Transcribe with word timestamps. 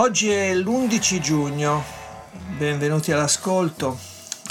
Oggi 0.00 0.30
è 0.30 0.54
l'11 0.54 1.18
giugno, 1.20 1.84
benvenuti 2.56 3.12
all'ascolto. 3.12 3.98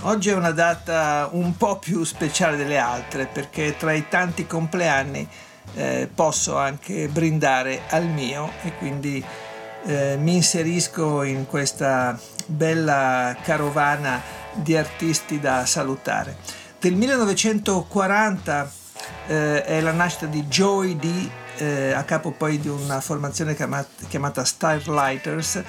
Oggi 0.04 0.30
è 0.30 0.36
una 0.36 0.52
data 0.52 1.28
un 1.32 1.58
po' 1.58 1.80
più 1.80 2.04
speciale 2.04 2.56
delle 2.56 2.78
altre 2.78 3.26
perché 3.26 3.76
tra 3.76 3.94
i 3.94 4.08
tanti 4.08 4.46
compleanni 4.46 5.28
eh, 5.74 6.08
posso 6.14 6.56
anche 6.56 7.08
brindare 7.08 7.82
al 7.90 8.06
mio 8.06 8.52
e 8.62 8.76
quindi 8.78 9.26
eh, 9.86 10.18
mi 10.20 10.36
inserisco 10.36 11.24
in 11.24 11.48
questa 11.48 12.16
bella 12.46 13.36
carovana 13.42 14.22
di 14.54 14.78
artisti 14.78 15.40
da 15.40 15.66
salutare. 15.66 16.38
Del 16.80 16.94
1940 16.94 18.72
eh, 19.26 19.64
è 19.64 19.82
la 19.82 19.94
nascita 19.94 20.28
di 20.28 20.44
Joey 20.44 20.96
D 20.96 21.30
eh, 21.60 21.92
a 21.92 22.04
capo 22.04 22.32
poi 22.32 22.60
di 22.60 22.70
una 22.70 23.02
formazione 23.02 23.54
chiamata, 23.56 24.06
chiamata 24.08 24.46
Starlighters, 24.46 25.62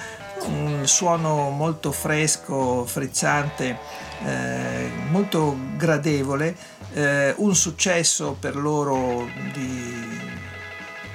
un 0.45 0.87
suono 0.87 1.49
molto 1.49 1.91
fresco, 1.91 2.85
frizzante, 2.85 3.77
eh, 4.25 4.89
molto 5.09 5.57
gradevole, 5.75 6.55
eh, 6.93 7.33
un 7.37 7.53
successo 7.55 8.37
per 8.39 8.55
loro 8.55 9.27
di, 9.53 10.19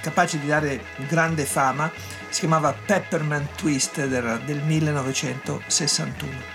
capace 0.02 0.38
di 0.38 0.46
dare 0.46 0.82
grande 1.08 1.44
fama, 1.44 1.90
si 2.28 2.40
chiamava 2.40 2.74
Peppermint 2.74 3.54
Twist 3.56 4.04
del, 4.04 4.42
del 4.44 4.62
1961. 4.62 6.54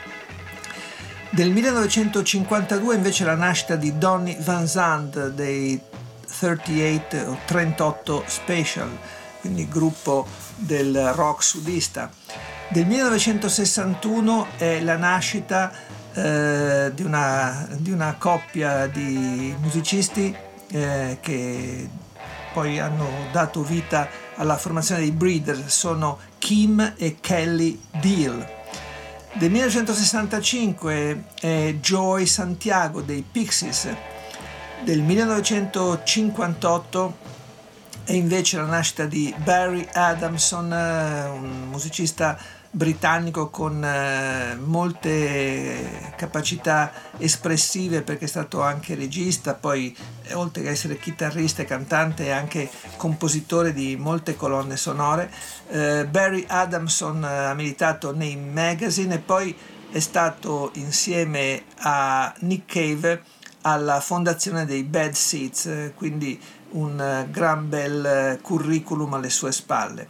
Del 1.33 1.49
1952 1.49 2.95
invece 2.95 3.23
la 3.23 3.35
nascita 3.35 3.75
di 3.75 3.97
Donny 3.97 4.37
Van 4.41 4.67
Zandt 4.67 5.29
dei 5.29 5.81
38 6.37 7.17
o 7.29 7.37
38 7.45 8.23
Special, 8.27 8.97
quindi 9.41 9.67
gruppo 9.67 10.27
del 10.55 11.11
rock 11.13 11.43
sudista. 11.43 12.09
Del 12.69 12.85
1961 12.85 14.47
è 14.57 14.79
la 14.81 14.95
nascita 14.95 15.71
eh, 16.13 16.91
di, 16.93 17.03
una, 17.03 17.67
di, 17.71 17.91
una, 17.91 18.15
coppia 18.17 18.87
di 18.87 19.53
musicisti 19.59 20.35
eh, 20.69 21.17
che 21.21 21.89
poi 22.53 22.79
hanno 22.79 23.07
dato 23.31 23.63
vita 23.63 24.07
alla 24.35 24.57
formazione 24.57 25.01
dei 25.01 25.11
Breeders, 25.11 25.65
sono 25.67 26.19
Kim 26.37 26.93
e 26.97 27.17
Kelly 27.19 27.79
Deal. 27.99 28.59
Del 29.33 29.49
1965 29.49 31.23
è 31.39 31.75
Joy 31.79 32.25
Santiago 32.25 33.01
dei 33.01 33.23
Pixies, 33.29 33.87
del 34.83 35.01
1958 35.01 37.17
è 38.03 38.13
invece 38.13 38.57
la 38.57 38.65
nascita 38.65 39.05
di 39.05 39.31
Barry 39.37 39.87
Adamson, 39.93 40.73
eh, 40.73 41.27
un 41.27 41.67
musicista 41.69 42.35
britannico 42.71 43.49
con 43.49 43.83
eh, 43.83 44.55
molte 44.55 46.13
capacità 46.15 46.91
espressive 47.17 48.01
perché 48.01 48.25
è 48.25 48.27
stato 48.27 48.61
anche 48.61 48.95
regista, 48.95 49.53
poi 49.53 49.95
eh, 50.23 50.33
oltre 50.33 50.63
che 50.63 50.69
essere 50.69 50.97
chitarrista 50.97 51.61
e 51.61 51.65
cantante 51.65 52.25
è 52.25 52.31
anche 52.31 52.67
compositore 52.97 53.73
di 53.73 53.95
molte 53.97 54.35
colonne 54.35 54.77
sonore. 54.77 55.31
Barry 55.71 56.43
Adamson 56.47 57.23
ha 57.23 57.53
militato 57.53 58.13
nei 58.13 58.35
magazine 58.35 59.15
e 59.15 59.19
poi 59.19 59.55
è 59.91 59.99
stato 59.99 60.71
insieme 60.75 61.63
a 61.77 62.33
Nick 62.39 62.73
Cave 62.73 63.23
alla 63.61 63.99
fondazione 63.99 64.65
dei 64.65 64.83
Bad 64.83 65.13
Seeds, 65.13 65.65
eh, 65.65 65.93
quindi 65.95 66.39
un 66.71 66.99
eh, 66.99 67.27
gran 67.29 67.69
bel 67.69 68.05
eh, 68.05 68.39
curriculum 68.41 69.13
alle 69.13 69.29
sue 69.29 69.51
spalle. 69.51 70.09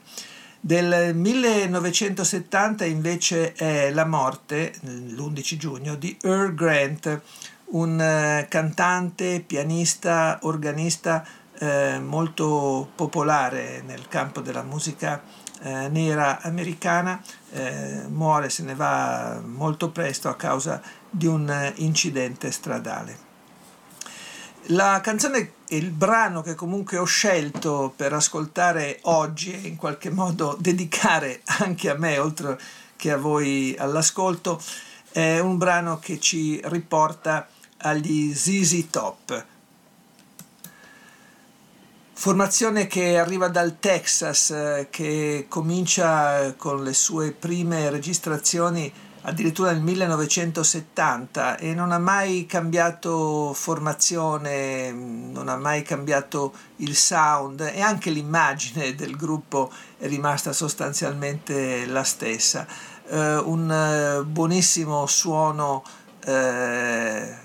Del 0.60 1.16
1970 1.16 2.86
invece 2.86 3.54
è 3.54 3.90
la 3.92 4.06
morte, 4.06 4.74
l'11 4.82 5.58
giugno, 5.58 5.96
di 5.96 6.16
Earl 6.22 6.54
Grant, 6.54 7.22
un 7.72 8.46
cantante, 8.48 9.40
pianista, 9.40 10.38
organista 10.44 11.26
eh, 11.62 12.00
molto 12.00 12.90
popolare 12.96 13.82
nel 13.86 14.08
campo 14.08 14.42
della 14.42 14.64
musica 14.64 15.22
eh, 15.62 15.90
nera 15.90 16.42
americana, 16.42 17.22
eh, 17.52 18.06
muore, 18.08 18.50
se 18.50 18.64
ne 18.64 18.74
va 18.74 19.40
molto 19.44 19.92
presto 19.92 20.28
a 20.28 20.36
causa 20.36 20.82
di 21.10 21.28
un 21.28 21.74
incidente 21.76 22.52
stradale. 22.52 23.31
La 24.68 25.02
canzone 25.02 25.54
il 25.70 25.90
brano 25.90 26.42
che 26.42 26.54
comunque 26.54 26.98
ho 26.98 27.04
scelto 27.04 27.92
per 27.96 28.14
ascoltare 28.14 29.00
oggi 29.04 29.52
e 29.52 29.68
in 29.68 29.76
qualche 29.76 30.12
modo 30.12 30.56
dedicare 30.60 31.42
anche 31.60 31.90
a 31.90 31.98
me, 31.98 32.20
oltre 32.20 32.60
che 32.96 33.12
a 33.12 33.18
voi 33.18 33.76
all'ascolto, 33.78 34.62
è 35.12 35.40
un 35.40 35.58
brano 35.58 36.00
che 36.00 36.20
ci 36.20 36.62
riporta 36.66 37.50
agli 37.78 38.34
ZZ 38.34 38.90
Top. 38.92 39.46
Formazione 42.22 42.86
che 42.86 43.18
arriva 43.18 43.48
dal 43.48 43.80
Texas, 43.80 44.52
eh, 44.52 44.88
che 44.92 45.48
comincia 45.50 46.54
con 46.54 46.84
le 46.84 46.94
sue 46.94 47.32
prime 47.32 47.90
registrazioni 47.90 48.94
addirittura 49.22 49.72
nel 49.72 49.82
1970 49.82 51.58
e 51.58 51.74
non 51.74 51.92
ha 51.92 51.98
mai 51.98 52.46
cambiato 52.46 53.54
formazione, 53.54 54.92
non 54.92 55.48
ha 55.48 55.56
mai 55.56 55.82
cambiato 55.82 56.54
il 56.76 56.96
sound 56.96 57.62
e 57.62 57.82
anche 57.82 58.12
l'immagine 58.12 58.94
del 58.94 59.16
gruppo 59.16 59.72
è 59.98 60.06
rimasta 60.06 60.54
sostanzialmente 60.54 61.88
la 61.88 62.04
stessa. 62.04 62.68
Eh, 63.08 63.38
un 63.38 63.72
eh, 63.72 64.24
buonissimo 64.24 65.08
suono 65.08 65.84
eh, 66.24 67.36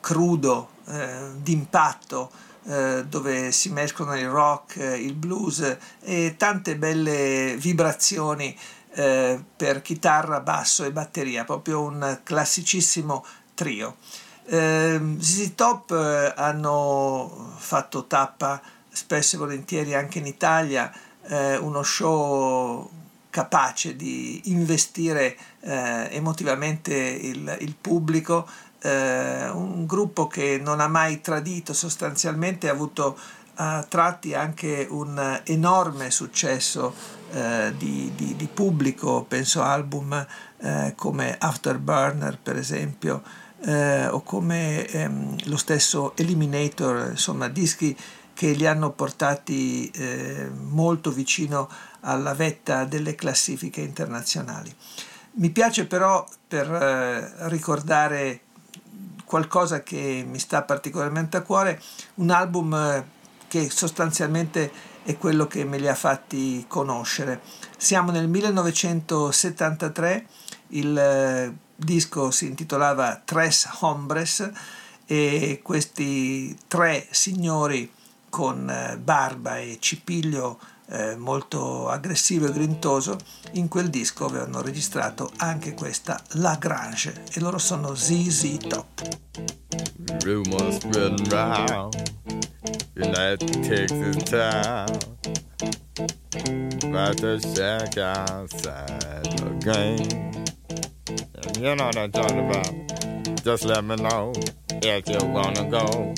crudo, 0.00 0.70
eh, 0.88 1.30
d'impatto, 1.36 2.30
eh, 2.32 2.46
dove 2.66 3.52
si 3.52 3.70
mescolano 3.70 4.18
il 4.18 4.28
rock, 4.28 4.76
il 4.76 5.14
blues 5.14 5.76
e 6.02 6.34
tante 6.36 6.76
belle 6.76 7.54
vibrazioni 7.56 8.56
eh, 8.96 9.38
per 9.56 9.82
chitarra, 9.82 10.40
basso 10.40 10.82
e 10.84 10.90
batteria, 10.90 11.44
proprio 11.44 11.82
un 11.82 12.20
classicissimo 12.22 13.24
trio. 13.54 13.96
Eh, 14.46 15.00
ZZ 15.18 15.54
Top 15.54 15.90
eh, 15.90 16.32
hanno 16.34 17.54
fatto 17.56 18.06
tappa 18.06 18.60
spesso 18.88 19.36
e 19.36 19.38
volentieri 19.38 19.94
anche 19.94 20.18
in 20.18 20.26
Italia, 20.26 20.90
eh, 21.26 21.56
uno 21.58 21.82
show 21.82 22.90
capace 23.28 23.96
di 23.96 24.40
investire 24.44 25.36
eh, 25.60 26.08
emotivamente 26.12 26.94
il, 26.94 27.54
il 27.60 27.74
pubblico, 27.78 28.48
eh, 28.86 29.48
un 29.48 29.84
gruppo 29.84 30.28
che 30.28 30.60
non 30.62 30.80
ha 30.80 30.86
mai 30.86 31.20
tradito 31.20 31.72
sostanzialmente, 31.72 32.68
ha 32.68 32.72
avuto 32.72 33.18
a 33.58 33.84
tratti 33.88 34.34
anche 34.34 34.86
un 34.88 35.40
enorme 35.44 36.10
successo 36.10 36.94
eh, 37.32 37.72
di, 37.76 38.12
di, 38.14 38.36
di, 38.36 38.46
pubblico, 38.46 39.24
penso 39.26 39.62
album 39.62 40.26
eh, 40.58 40.92
come 40.94 41.36
Afterburner 41.38 42.38
per 42.40 42.56
esempio, 42.56 43.22
eh, 43.64 44.06
o 44.06 44.22
come 44.22 44.86
ehm, 44.86 45.36
lo 45.44 45.56
stesso 45.56 46.14
Eliminator, 46.16 47.10
insomma 47.10 47.48
dischi 47.48 47.96
che 48.34 48.52
li 48.52 48.66
hanno 48.66 48.90
portati 48.90 49.90
eh, 49.90 50.50
molto 50.50 51.10
vicino 51.10 51.68
alla 52.00 52.34
vetta 52.34 52.84
delle 52.84 53.14
classifiche 53.14 53.80
internazionali. 53.80 54.72
Mi 55.38 55.50
piace 55.50 55.86
però 55.86 56.26
per 56.46 56.70
eh, 56.70 57.48
ricordare 57.48 58.40
qualcosa 59.26 59.82
che 59.82 60.24
mi 60.26 60.38
sta 60.38 60.62
particolarmente 60.62 61.36
a 61.36 61.42
cuore, 61.42 61.82
un 62.14 62.30
album 62.30 62.72
eh, 62.72 63.04
che 63.48 63.68
sostanzialmente 63.68 64.72
è 65.02 65.18
quello 65.18 65.46
che 65.46 65.64
me 65.64 65.78
li 65.78 65.88
ha 65.88 65.94
fatti 65.94 66.64
conoscere. 66.66 67.40
Siamo 67.76 68.10
nel 68.10 68.28
1973, 68.28 70.26
il 70.68 70.96
eh, 70.96 71.54
disco 71.74 72.30
si 72.30 72.46
intitolava 72.46 73.20
Tres 73.24 73.68
Hombres 73.80 74.50
e 75.04 75.60
questi 75.62 76.56
tre 76.66 77.06
signori 77.10 77.92
con 78.36 78.68
eh, 78.68 78.98
barba 78.98 79.56
e 79.56 79.78
cipiglio 79.80 80.58
eh, 80.90 81.16
molto 81.16 81.88
aggressivo 81.88 82.46
e 82.46 82.52
grintoso, 82.52 83.16
in 83.52 83.66
quel 83.66 83.88
disco 83.88 84.26
avevano 84.26 84.60
registrato 84.60 85.30
anche 85.38 85.72
questa 85.72 86.20
Lagrange 86.32 87.22
e 87.32 87.40
loro 87.40 87.56
sono 87.56 87.94
ZZ 87.94 88.58
Top. 88.68 88.86
Rumors 90.22 90.76
spreading 90.76 91.26
round 91.30 91.94
in 92.96 93.10
that 93.12 93.38
Texas 93.62 94.22
town 94.24 94.98
about 96.84 97.16
the 97.16 97.40
shack 97.40 97.96
outside 97.96 99.34
the 99.38 99.56
game. 99.64 100.44
You 101.58 101.74
know 101.74 101.86
what 101.86 101.96
I'm 101.96 102.10
talking 102.10 102.50
about. 102.50 103.42
Just 103.42 103.64
let 103.64 103.82
me 103.82 103.96
know 103.96 104.32
if 104.82 105.08
you 105.08 105.26
wanna 105.26 105.64
go 105.70 106.12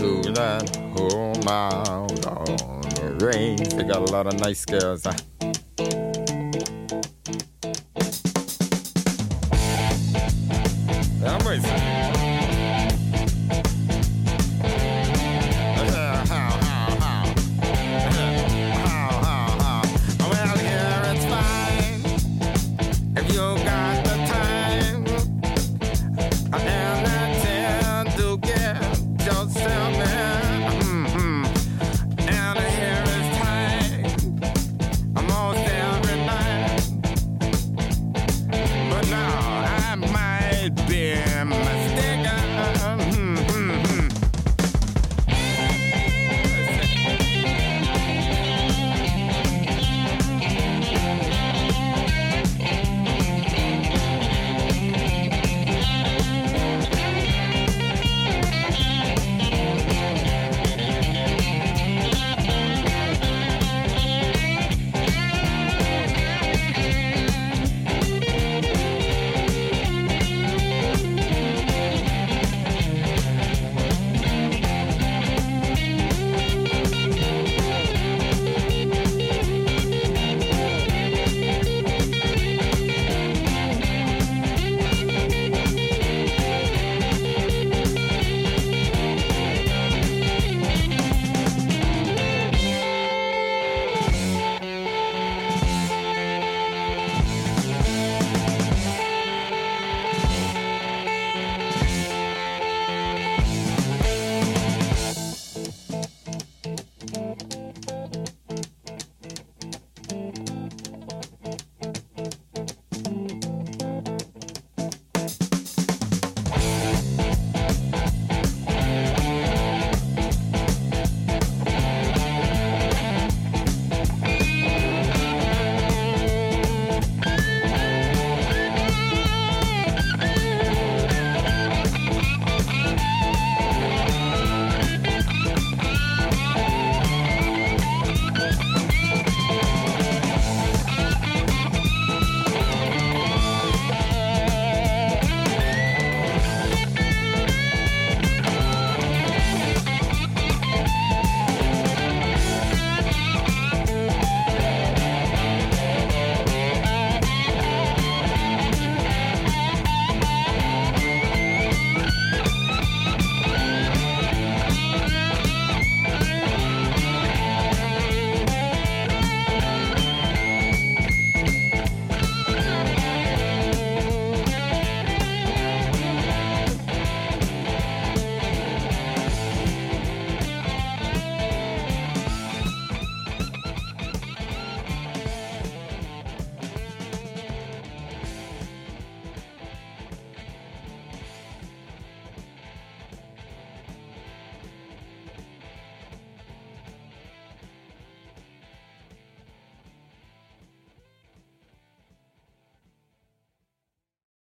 to 0.00 0.32
that 0.32 0.74
home 0.96 1.46
out 1.46 2.26
on 2.26 2.80
the 2.80 3.18
range. 3.26 3.68
They 3.74 3.82
got 3.82 3.98
a 4.08 4.10
lot 4.10 4.26
of 4.26 4.40
nice 4.40 4.64
girls. 4.64 5.04